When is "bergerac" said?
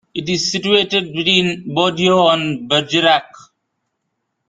2.67-3.31